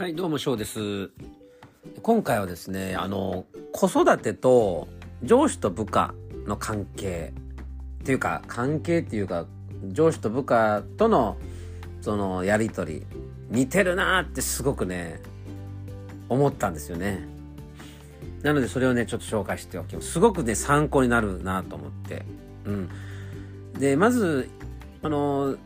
[0.00, 1.10] はい、どうも、翔です。
[2.00, 4.88] 今回はですね、あの、子育てと
[5.22, 6.14] 上司と部下
[6.46, 7.34] の関係
[8.00, 9.44] っていうか、関係っていうか、
[9.88, 11.36] 上司と部下との
[12.00, 13.04] そのやりとり、
[13.50, 15.20] 似てるなーってすごくね、
[16.30, 17.28] 思ったんですよね。
[18.40, 20.12] なので、それをね、ちょっと紹介しておきます。
[20.12, 22.24] すごくね、参考になるなと思って。
[22.64, 22.88] うん。
[23.78, 24.48] で、まず、
[25.02, 25.58] あの、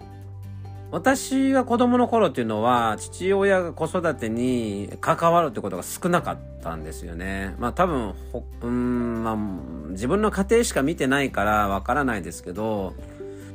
[0.95, 7.57] 私が子供の頃っていうのは父親が子育てに関わるってことが少なかったんですよね。
[7.59, 9.37] まあ多分ほうんまあ
[9.91, 12.95] 自分の家庭しか見てないからわからないですけど、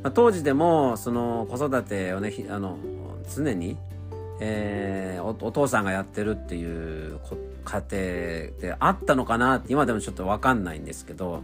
[0.04, 2.78] まあ、当時でもその子育てをねあの
[3.34, 3.78] 常に、
[4.42, 7.22] えーおお父さんがやってるっていう
[7.64, 11.42] 家庭であったのかなって今でもちょっとわかんないんですけど。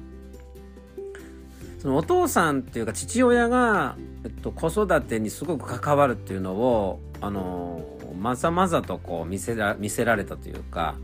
[1.80, 7.85] そのお父さんっていうか父親が、えっと、子育てにすごく関わるっていうのをあの
[8.20, 10.95] まざまざとこう見せら見せられたというか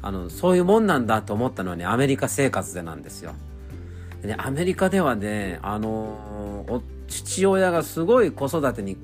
[0.00, 3.34] あのそういうもんなんだと思ったのはねアメリカ生活でなんですよ。
[4.22, 5.90] でねアメリカではねあの
[6.68, 8.96] お父親がすごい子育てに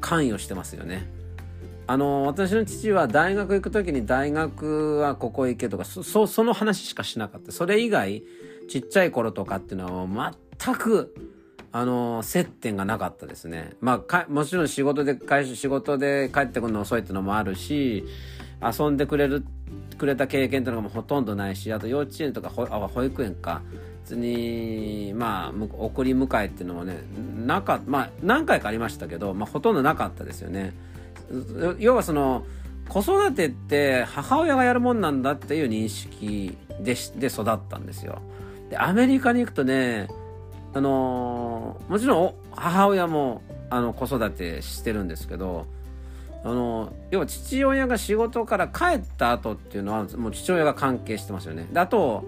[0.00, 1.10] 関与してますよね。
[1.88, 8.22] あの私の父は大学行く時に大学はここ行けとかそそその話しかしなかったそれ以外
[8.68, 11.14] ちっちゃい頃とかっていうのは全く
[11.70, 15.18] あの接点がなかったですねまあもちろん仕事で
[15.54, 18.04] 仕事で帰ってくるの遅いってのもあるし
[18.62, 19.44] 遊んでくれる
[19.98, 23.62] くれた経験っていうのもほとんどないしあと幼稚園とか保あ保育園か
[24.02, 26.96] 別にまあ送り迎えっていうのもね
[27.44, 30.72] なかまあ何回かありましたけど、まあ、ほとんどなかったですよね。
[31.78, 32.46] 要はその
[32.88, 38.22] 子育てって母親がやるもんなんだっていう認識でで育ったんですよ。
[38.70, 40.08] でアメリカに行くとね
[40.74, 45.66] あのーもちろん母親もあの子育てしてるんですけど
[46.44, 51.66] あの要は父親が仕事から帰った後っていうのはもう父親が関係してますよね。
[51.72, 52.24] であと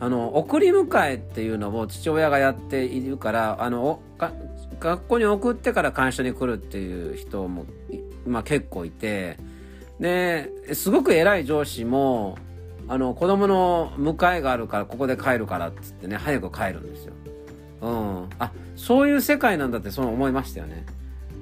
[0.00, 4.00] あの送り迎えっていうのを父親がやっているからあの
[4.80, 7.64] 学校に送ってから会社に来るっていう人も、
[8.26, 9.38] まあ、結構いて
[10.00, 12.36] ですごく偉い上司も
[12.88, 17.14] あの子供の迎えがあるからここで帰るからっつってね早く帰るんですよ。
[17.84, 20.86] うん、あそういう世界なんだってそう思いましたよね。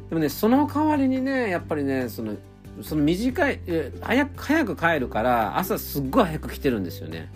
[0.08, 2.34] でもねその代わりにねやっぱりねその
[2.82, 3.60] その短い
[4.00, 7.30] 早く早く帰るから朝すっごい早く来てるんですよね。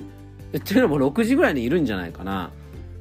[0.56, 2.50] っていうのも6時ぐらいにいるんじゃないかな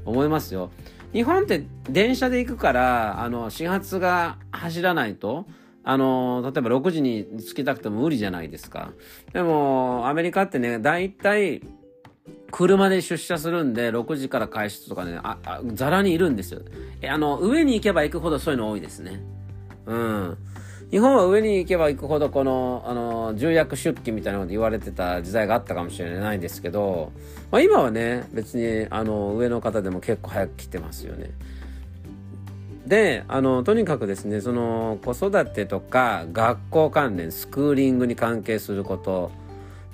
[0.05, 0.69] 思いますよ。
[1.11, 5.47] 日本って電車で行くからあの始発が走らないと
[5.83, 8.91] あの例えば6時に着きたくても無理じゃないですか。
[9.33, 11.61] でもアメリカってね大体
[12.51, 16.61] 車で出社するんで6時から開始とかねああざらにいるんですよ。
[17.01, 19.21] えあの上に行けば行くほどそういうの多いですね。
[19.85, 20.37] うん。
[20.91, 27.11] 日本は上に行けば行くほどこのあの重役出勤みたいなこと言われてた時代があったかもしれないんですけど、
[27.51, 31.31] まあ、今はね別にあの上の方でも結構早く来てますよね。
[32.85, 39.31] であのとにかくですねその子育てとか学校関連スクーリングに関係すること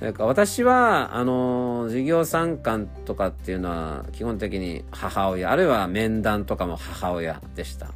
[0.01, 7.91] それか私はあの授業参観とかっていうのは基本的に母親あるいは面談とかも母親でした。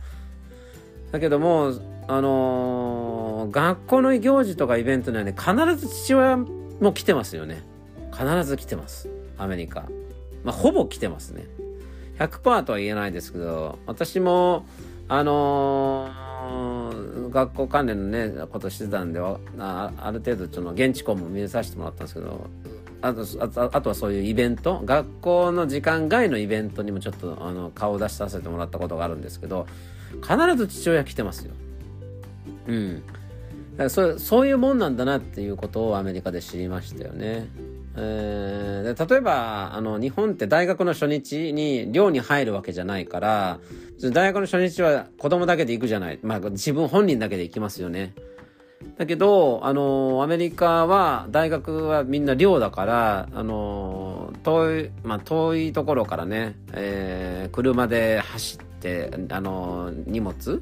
[1.11, 1.71] だけども
[2.07, 7.63] あの学校の行事とかイベントにはね必ず父親も来てますよね。
[8.11, 9.09] 必ず来てます。
[9.39, 9.89] アメリカ。
[10.43, 11.47] まあほぼ来てますね。
[12.19, 14.67] 100%とは言えないですけど私も
[15.07, 16.24] あのー
[17.35, 22.47] 学校関連のねことしてたんであある程度その現地校も見させてもらったんですけど
[23.01, 29.67] あとあとあとはそういうイベント学校の時間外のイベントにもちょっとあの顔を出しさせてもらったことがあるんですけど
[30.21, 31.51] 必ず父親来てますよ。
[32.67, 37.47] うん、だからそそういうもんなんだなっていうことをアメリカで知りましたよね。
[37.97, 43.59] えー例えばあの日本って大学の初日に寮に入るわけじゃないから
[43.99, 48.13] 大学の初日は子供だけで行くじゃない、まあ、自分本人だけで行きますよね。
[48.97, 60.61] だけどあのアメリカは大学はみんな寮だからあの遠い、まあ、遠いところからね、えー車で走ってあの荷物？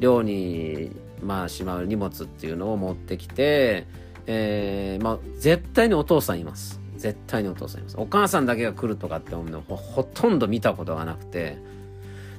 [0.00, 0.90] 寮に、
[1.22, 3.86] まあ、しまう荷物っていうのを持ってきて、
[4.32, 6.80] えーまあ、絶対にお父さんいます。
[6.96, 7.96] 絶対にお父さんいます。
[7.98, 11.58] お母さんだけが来るとかって思うのほほとんど見たことがなくて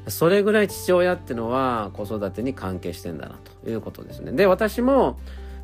[0.08, 4.32] それぐらい父親ってのは子育てに関係してんだなということですね。
[4.32, 5.20] で私も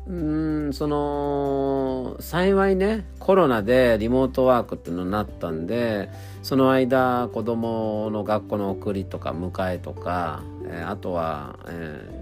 [0.06, 6.10] うんその幸いねコロナでリモートワークっていうのになったんで
[6.42, 12.17] その間子供の学校の送りとか迎えとか、えーあとは、えー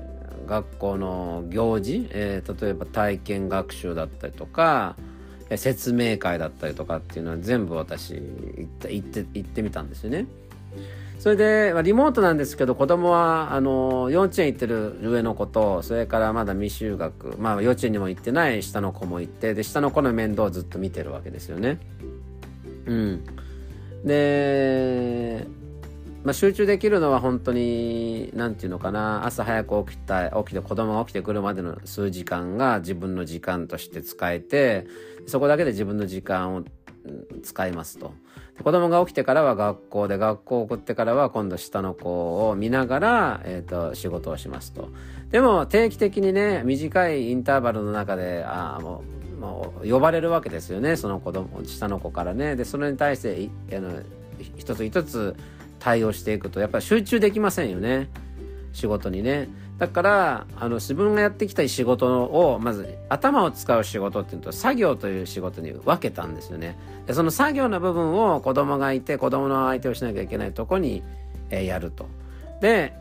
[0.47, 4.97] 学校の行事、えー、例えば体験学習だったりとか
[5.57, 10.27] 説明会だったりとかっていうのは全部私行って行って行ってみたんですよね。
[11.19, 21.81] それで、リモートなんですけど、子供は、あの、幼稚園行ってる上の子と、それからまだ未就学、まあ幼稚園にも行ってない下の子も行って、で、下の子の面倒をずっと見てるわけですよね。
[22.85, 23.25] うん。
[24.05, 25.47] で、
[26.27, 34.89] まあ、集中できるのは本当に、なんていうのかな、朝早く起きた、起きて子供が起きてくるまでの数時間が自分の時間として使えて、
[35.29, 36.65] そこだけで自分の時間を
[37.45, 38.13] 使いますと。
[38.61, 44.89] 子供が起きてからは学校で、学校を送ってからは今度下の子を見ながら、え、ー、と、仕事をしますと。
[45.31, 49.05] でも定期的にね、短いインターバルの中で、ああ、も
[49.37, 52.57] う、もう呼ばれるわけですよね、その子供、下の子からね。
[52.57, 53.49] で、それに対して、
[54.57, 55.37] 一つ一つ
[55.87, 58.09] 対応していくと、やっぱり集中できませんよね。
[58.73, 59.49] 仕事にね。
[59.79, 66.77] だから、あの、自分がやってきた仕事を、まず、頭を使う仕事っていうと、作業という仕事に分けたんですよね。
[67.07, 71.05] で、その作業の部分を子供がいて、子供の相手をしなきゃいけないとこに、
[71.51, 72.09] えー、やると。
[72.61, 72.93] で、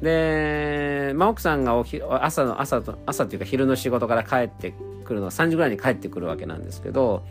[0.00, 4.72] で、まあ、奥さんがおひ朝の、朝と、朝っていうか昼の仕事から帰って
[5.04, 7.24] くるのは3時ぐらいに帰ってくるわけなんですけど、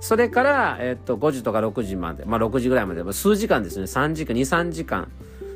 [0.00, 5.08] それから、えっと、5時とか6時まで、まあ、6時ぐらいまで、数時間ですね、3時間、2、3時間。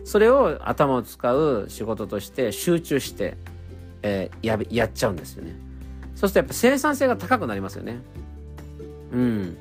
[0.05, 3.39] それを頭を使う仕事として集中して、
[4.03, 5.57] えー、ややっちゃうんですよね。
[6.15, 7.99] そうするとやっぱ生産性が高くなりますよね。
[9.13, 9.57] うん。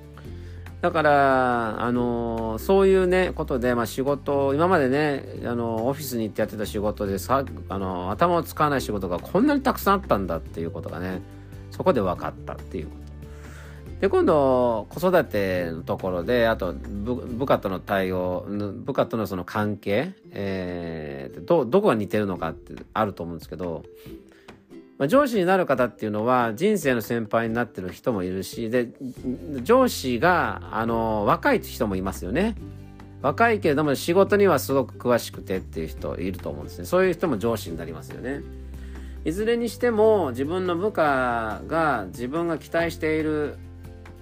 [0.81, 11.21] だから、あのー、そういうね、ことで、まあ仕事、今までね、あのー、オフィスに行ってやってた仕事でさ、あのー、頭を使わない仕事がこんなにたくさんあったんだっていうことがね、
[11.71, 13.02] そこで分かったっていうこと。
[14.03, 23.85] で今度子育てのところであと部下との対応部下とのその関係、えー、どどこが似てるのかってあると思うんですけど、
[24.97, 28.89] まあ、上司になる方っていうのは人生の先輩になってる人もいるしで
[29.61, 32.55] 上司があの若い人もいますよね。
[33.21, 36.83] 若いけれども仕事にはすごく詳しくてっていう人いると思うんですね。
[36.83, 38.41] そういう人も上司になりますよね。
[39.23, 43.55] いずれにしても自分の部下が自分が期待している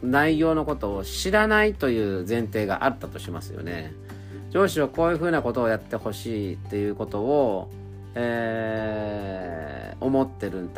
[0.03, 3.94] 内容のことを知らないという前提があったとしますよね。
[4.50, 7.69] 上司はこういうふうなことをやってほしいっていうことを、
[8.15, 10.69] えー、思ってる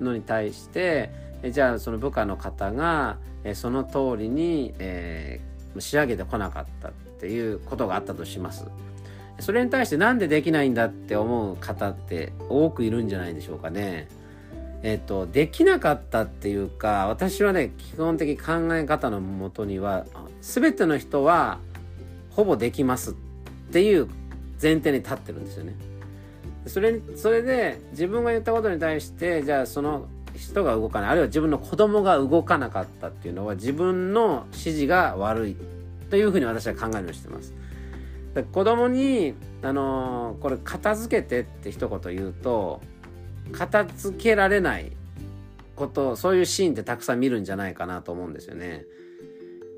[0.00, 1.10] のに対して
[1.50, 3.16] じゃあその部下の方が
[3.54, 8.66] その通りに、えー、仕上げてこなかったっていうことがあったとします。
[9.40, 14.08] それに対してなんでできないんだって思う方って多くいるんじゃないでしょうかね。
[14.84, 20.04] えっ、と、できなかったっていうか、私はね、基本的考え方のもとには、
[20.42, 21.58] 全ての人は、
[22.28, 23.14] ほぼできますっ
[23.72, 24.08] ていう
[24.60, 25.74] 前提に立ってるんですよね。
[26.66, 35.56] それ、それで、自分が言ったことに対して、じゃあその人が動かない、あるいは自分の子供が動かなかったっていうのは、自分の指示が悪い
[36.10, 37.54] というふうに私は考えるようにしてます。
[38.34, 39.32] で子供に、
[39.62, 42.82] あのー、これ片付けてって一言言うと、
[43.52, 44.92] 片付けられない
[45.76, 48.84] ことそういうシーンってたくさん見るんじゃないかなと思うんですよね。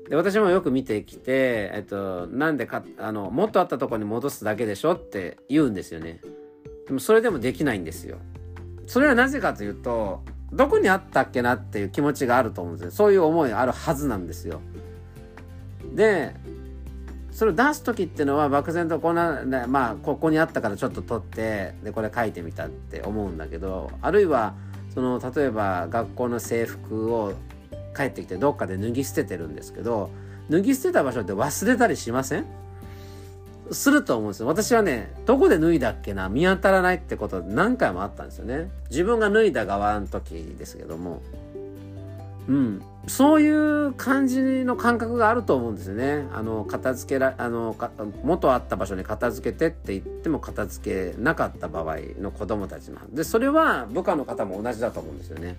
[0.09, 6.21] で私もよく見てきて、えっと、なんでかあのもっとあったとこに戻すだけでしょって言うんですよね。
[6.87, 8.17] でもそれでもできないんですよ。
[8.85, 12.91] それはなぜかというとどこにあったっけなっていう気持ちがあると思うんですよ。
[12.91, 14.61] そういう思いがあるはずなんですよ。
[15.93, 16.35] で
[17.37, 24.55] それを出す時っていうのは漠然とこんな、まあここにあったからちょっと取ってでこれ書いてみたって思うんだけどあるいは
[24.95, 27.33] その例えば学校の制服を
[27.95, 30.09] 帰ってきてどっかで脱ぎ捨ててるんですけど
[30.49, 32.45] 脱ぎ捨てた場所って忘れたりしません？
[33.69, 34.47] すると思うんですよ。
[34.47, 36.29] 私はね、どこで脱いだっけな？
[36.29, 38.71] 見当たらないってこと何回もあったんですよね。
[38.89, 41.21] 自分が脱いだ側の時ですけども。
[42.47, 42.81] うん。
[43.07, 46.27] そういう感じの感覚があると思うんですよね。
[46.33, 47.75] あの、片付けら、あの、
[48.23, 52.97] 元あった場所に片付けてって言っても片付けなかった場合の子供たちの。
[53.09, 55.55] で、それは部下の方も同じだと思うんですよね。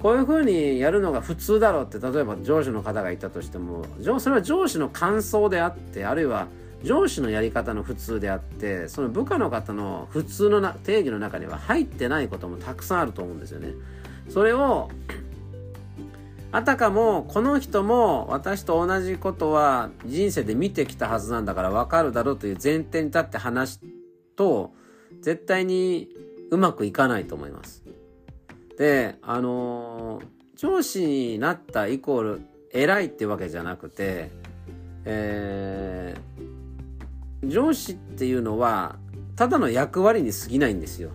[0.00, 3.84] こういうふうにやるのが普通だろうって、例えば上司の方がいたとしても、
[4.18, 6.48] それは上司の感想であって、あるいは
[6.82, 13.74] 上司のやり方の普通であって、その部下の方の普通のな定義の中には入ってないこともたくさんあると思うんですよね。
[14.28, 14.90] それを
[16.54, 23.80] あたかもこの人も私と同じことは人生で見てきたはずなんだからわかるだろうという前提に立って話す
[24.36, 24.74] と
[25.22, 26.10] 絶対に
[26.50, 27.82] うまくいかないと思います。
[28.76, 30.20] で、あの
[30.54, 34.30] 上司になったイコール偉いってわけじゃなくて、
[35.06, 38.96] えー、上司っていうのは
[39.36, 41.12] ただの役割に過ぎないんですよ。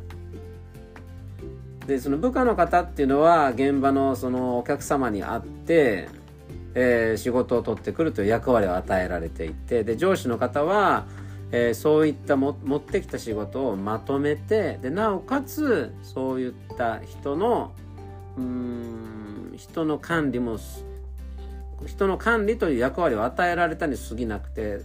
[1.87, 6.09] でその部下の方っていうのは現場のそのお客様に会って、
[6.75, 11.05] えー、仕事を取ってくるという役割を与えられていてで上司の方は、
[11.51, 17.71] えー、そういったも持ってきた仕事をまとめてでなおかつそういった人の
[18.37, 20.57] うん人の管理も
[21.85, 24.81] 人の管理という役割を与えられたに過ぎなくて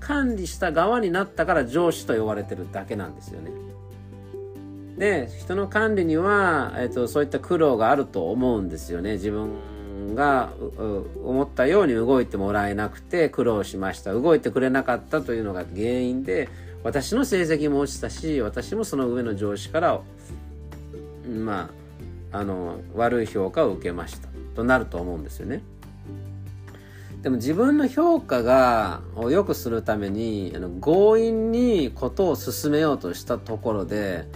[0.00, 3.71] 管理した側になったから上司と呼ばれてるだけなんですよね。
[4.98, 9.12] で人の管理には、えーと、そういった苦労があると思うんですよね。
[9.12, 10.52] 自分が
[11.24, 14.12] 思ったように動いてもらえなくて苦労しました。
[14.12, 16.48] 動いてくれなかったというのが原因で
[16.84, 20.00] 私の成績も落ちたし私もその上の上司から
[21.26, 21.70] ま
[22.32, 24.28] ああの悪い評価を受けました。
[24.54, 25.62] となると思うんですよね。
[27.22, 34.26] でも自分の評価がを良くするためにあの強引にことを進めようとしたところで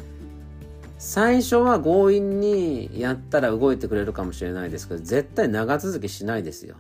[0.99, 6.76] 最初は強引にやったら動いてくれるかもしれないですけど絶対長続きしないですよ。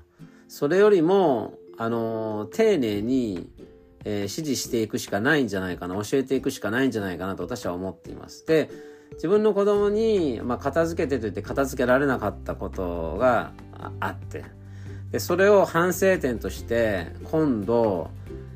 [0.48, 3.50] それよりもあの丁寧に、
[4.04, 8.46] えー、指示していくしかないんじゃないかな教えていくしかないんじゃないかなと私は思っています。
[8.46, 8.70] で
[9.14, 13.52] 自分の子供に、まあ、片付けてと言って片付けられなかったことが
[14.00, 14.44] あって
[15.12, 18.10] でそれを反省点として今度、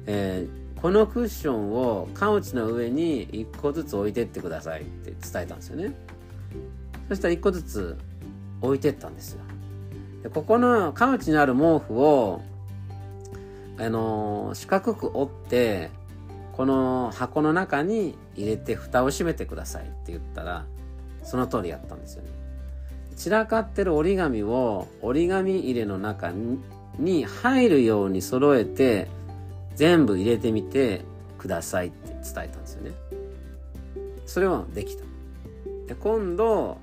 [0.06, 5.94] えー、このクッションをカウチの上に1個ずつ置いてってくださいって伝えたんですよね。
[7.08, 7.98] そしたら1個ずつ
[8.62, 9.40] 置いてったんですよ。
[10.22, 12.42] でここのカウチにある毛布を
[13.78, 15.90] あの、四角く折って
[16.52, 20.66] この箱の中に入れて蓋を閉めてくださいって言ったら
[21.22, 22.28] その通りやったんですよね。
[23.16, 26.32] 散らかってる折り紙を折り紙入れの中
[26.98, 29.08] に入るように揃えて
[29.74, 31.04] 全部入れてみて
[31.38, 32.92] くださいって伝えたんですよね。
[34.26, 35.04] それはできた。
[35.86, 36.78] で今度、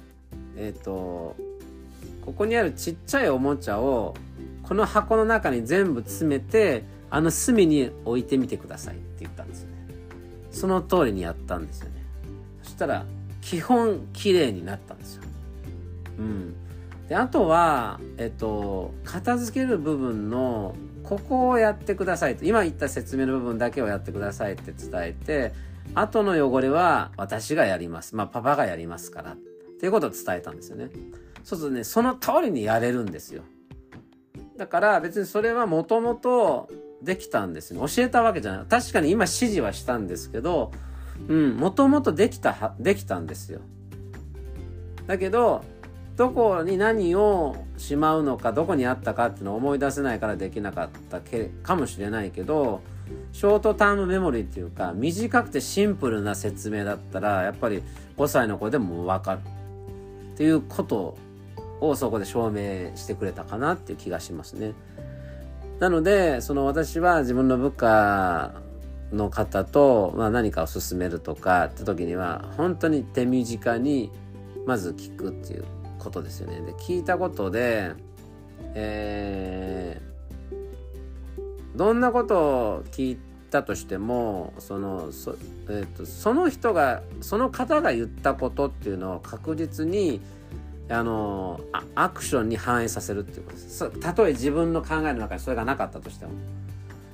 [0.56, 1.36] えっ、ー、と、
[2.26, 4.16] ここにあるちっちゃいおもちゃを
[4.64, 9.76] この箱の中に全部詰めてあの隅に置いてみてくださいって言ったんですよね。
[10.52, 12.04] その通りにやったんですよね。
[12.64, 13.06] そしたら
[13.40, 15.24] 基本綺麗になったんですよ。
[16.20, 16.56] うん、
[17.08, 20.76] であとは、えっと、片付ける部分の
[21.08, 22.44] ここをやってくださいと。
[22.44, 25.54] 今言った説明の部分だけをやってくださいって伝えて
[25.94, 28.16] 後の汚れは私がやります。
[28.16, 29.34] まあパパがやりますから。
[29.34, 29.36] っ
[29.80, 30.90] ていうことを伝えたんですよね。
[31.44, 33.44] そうするとねその通りにやれるんですよ。
[34.58, 36.70] だから別にそれはもともと
[37.02, 38.66] できたんですね教えたわけじゃない。
[38.66, 40.72] 確かに今指示はしたんですけど
[41.30, 43.62] うんもともとできたできたんですよ。
[45.06, 45.64] だけど
[46.18, 52.82] どこに何をしまうのかどこにあったかっていうのを思い出せないからできなかったけかもしれないけど
[53.32, 57.84] ショートタームメモリーっていうか短くてシンプルな説明だったらやっぱり
[58.18, 59.40] 5歳の子でも分かる
[60.34, 61.16] っていうこと
[61.82, 64.74] をそこで証明してくれたかなっていう気がしますね。
[65.80, 68.54] なのでその私は自分の部下
[69.14, 74.12] の方と、まあ、何かを進めるとかって時には本当に手短に
[74.66, 75.66] まず聞くっていう
[76.00, 76.62] ことですよね。
[76.62, 77.94] で聞いたことで、
[78.74, 83.18] えー、どんなことを聞い
[83.50, 85.36] たとしてもそのそ,、
[85.70, 90.22] えーと、その人がその方が言ったことっていうのを確実に
[90.90, 91.60] あの
[91.96, 96.32] アクションに反映させるっていうことですたとえ自分の考えの中にそれがなかったとしても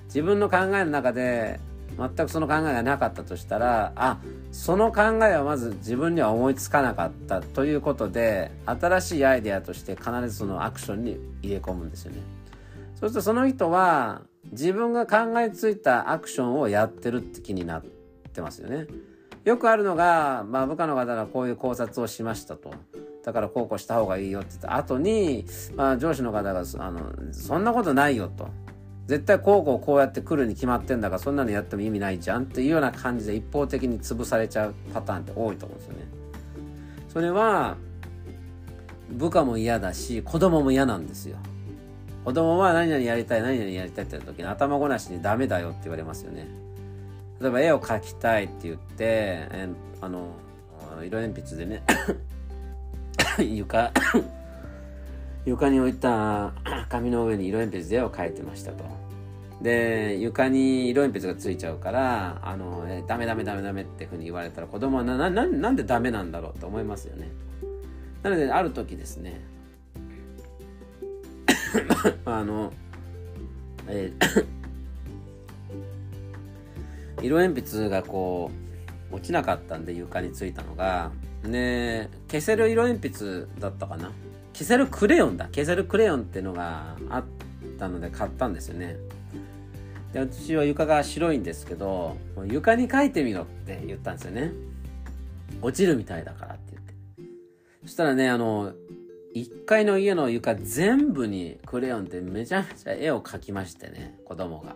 [0.05, 1.59] 自分の考えの中で
[1.97, 4.17] 全くその考えがなかったとしたらあ
[4.51, 12.19] その考えはまず自分には思いつかなかったということで新しいアイデアとして必ずそのアクションに入れ込むんですよね。
[12.95, 14.21] そうするとその人は
[14.51, 17.83] 自分が考えついたアクションをやってるって気になっ
[18.33, 18.88] てますよね。
[19.43, 22.71] よくあるのが、まあ、部下の方がこういう考察をしましたと。
[23.23, 25.45] だからこうこうした方がいいよって言った後に、
[25.75, 28.50] まあ、上司の方があのそんなことないよと。
[29.07, 36.05] 絶対こうこうこうやって来るに決まってんだからそんなのやっても意味ないじゃんっていうような感じで一方的に潰されちゃうパターンって多いと思うんですよね。
[37.10, 37.77] それは
[39.10, 41.38] 部下も嫌だし子供も嫌なんですよ。
[42.24, 46.48] 子供は何々やりたい何々やりたいって言った時に頭ごなしにダメだよって言われますよね。
[47.41, 49.69] 例えば絵を描きたいって言ってえ
[50.00, 50.27] あの
[51.03, 51.83] 色鉛筆でね
[53.43, 53.91] 床
[55.45, 56.53] 床に置いた
[56.89, 58.83] 紙の上に色鉛筆で絵を描いてましたと。
[59.62, 67.31] で床に色鉛筆がついちゃうからあの、えダメダメダメダメってふうに言われたら子供はなななんでダメなんだろうと思いますよね。
[68.23, 69.41] なのである時ですね
[72.25, 72.71] あの、
[73.88, 74.45] えー、
[77.23, 78.50] 色鉛筆がこ
[79.12, 81.12] う落ちなかったんで床についたのが
[81.43, 84.12] ね消せる色鉛筆だったかな
[84.53, 85.45] 消せるクレヨンだ。
[85.45, 87.24] 消せるクレヨンっていうのがあっ
[87.79, 88.98] たので買ったんですよね。
[90.13, 94.51] で私は床が白いんですけど床に書いてみろって言ったんですよね。
[95.62, 96.93] 落ちるみたいだからって言って。
[97.83, 98.74] そしたらねあの
[99.36, 104.75] 1階の家の床全部にクレヨンってめちゃめちゃ絵を描きましてね子供が。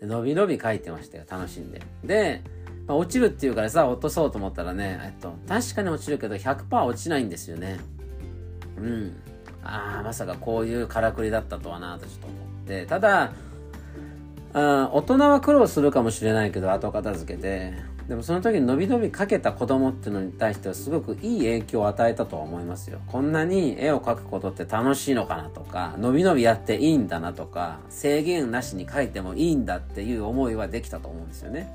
[0.00, 1.82] のびのび描いてましたよ楽しんで。
[2.04, 2.42] で、
[2.86, 7.80] ま、落ちるっていうからさ落とそうと思ったらねえっと確かに落ちるけど100%落ちないんですよね。
[8.84, 9.16] うん
[9.62, 13.32] ああまさかこういうからくりだったとはなとちょっと思ってただ
[14.52, 17.72] あ大人は苦労するかもしれないけど後片付けて
[18.08, 23.00] でもその時に伸び伸び描けた子供っていうのに対してはすごくいい影響を与えたとは思いますよ。
[23.06, 31.72] こんなに絵を描くことって楽しいのかなとか、伸び伸びやっていいんだなとか、制限なしに描いてもいいんだっていう思いはできたと思うんですよね。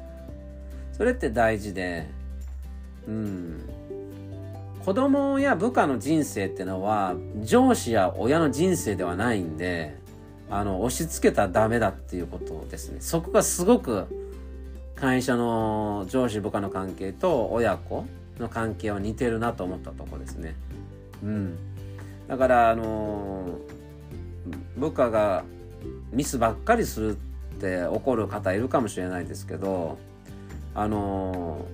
[0.92, 2.08] それって大事で、
[3.08, 3.79] うん。
[4.90, 9.96] 子供や部下の人生ってのは上司や親の人生ではないんで、
[10.50, 12.98] あの、押し付けたらダメだっていうことですね。
[13.00, 14.08] そこがすごく
[14.96, 18.08] 会社の上司部下の関係と親子
[18.40, 20.56] の関係は似てるなと思ったとこですね。
[21.22, 21.56] うん。
[22.28, 23.60] だから、あの
[24.76, 25.44] 部下が
[26.12, 30.00] ミスばっかりするって怒る方いるかもしれないですけど、
[30.74, 31.68] あの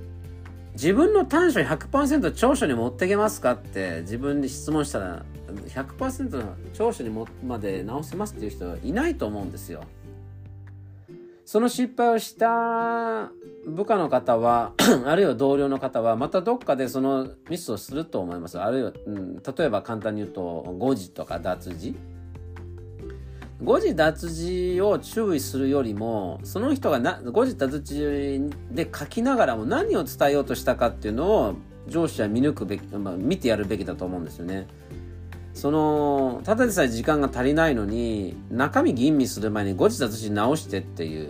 [0.76, 9.84] 自分の短所100%長所に持っていけますかって自分に質問したら100%長所にもまで直せますっていう人はいないと思うんですよ。
[11.46, 13.32] その失敗をした
[13.68, 14.74] 部下の方は
[15.06, 18.60] あるいは同僚の方は、またどっかでそのミスをすると思います。
[18.60, 20.42] あるいは、うん、例えば簡単に言うと、
[20.80, 21.96] 誤字とか脱字。
[23.66, 28.00] 誤字脱字を注意するよりも、その人がな誤字脱字
[28.72, 31.56] で書きながらも何を伝えようとしたかっていうのを
[31.88, 34.68] 上司は見抜くべき、まあ、見てやるべきだと思うんですよね。
[35.56, 41.30] そのただでさえ時間が足りないのに中身吟味する前に後日私直してっていう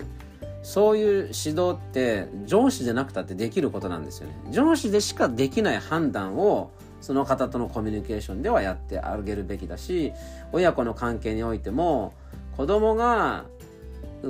[0.64, 6.72] そういう指導って上司でなくたってできることなんですよね上司でしかできない判断を
[7.02, 10.12] その方とのコミュニケーションではやってあげるべきだし
[10.52, 12.14] 親子の関係においても
[12.58, 13.46] 子供が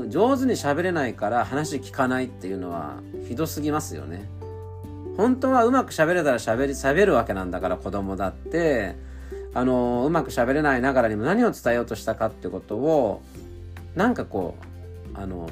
[0.10, 2.96] 上手に喋れないから話聞かないっていうのは
[3.28, 4.28] ひどすぎますよね。
[5.18, 8.96] 本当はうまく喋れたら喋り喋るわけなんだから子供だって。
[9.56, 13.22] あのうまく喋れないながらにも何を伝えようとしたかってことを
[13.96, 14.56] なんかこ
[15.16, 15.50] うあの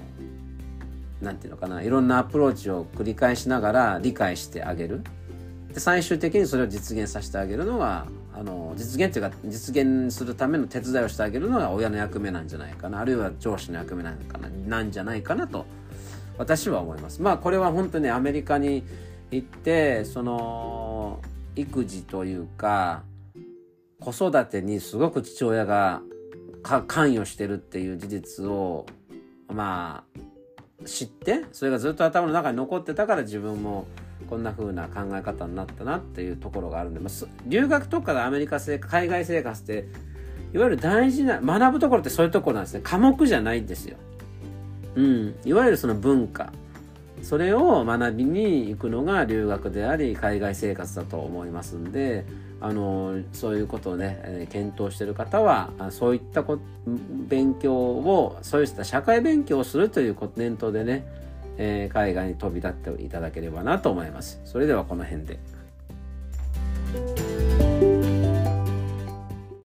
[1.21, 5.03] なんていうのかないろんなアプローチを繰り返しながら理解してあげる。
[5.73, 12.99] で最終的にそれを実現させてあげるのがあの実現っていうか実現するための手伝いをしてあげるのが親の役目なんじゃないかな。
[12.99, 15.65] あるいは上司の役目なんかななんじゃないかなと
[16.37, 17.21] 私は思います。
[17.21, 18.83] まあこれは本当にアメリカに
[19.29, 21.21] 行ってその
[21.55, 23.03] 育児というか
[23.99, 26.01] 子育てにすごく父親が
[26.63, 28.85] 関与してるっていう事実を
[29.47, 30.03] ま
[30.81, 33.85] あ知ってそれがずっと頭の中に残ってたから自分も
[34.23, 39.87] こんな風な考え方になったなっていうところがあるんで、まあ、留学とかアメリカ生海外生活って
[40.53, 42.81] いわゆる大事な学ぶところってそういうところなんですね。
[42.83, 43.97] 科目じゃないんですよ。
[44.95, 46.51] うん、いわゆるその文化。
[47.23, 52.25] それを学びに行くのが留学であり海外生活だと思いますんで
[52.59, 56.59] あのそういうことをね、え検討してる方はそういったこ
[57.27, 61.05] 勉強をそういった社会勉強をするという念頭でね、
[61.57, 64.41] えー、海外に飛び立っていただければなと思います。
[64.45, 65.39] それではこの辺で。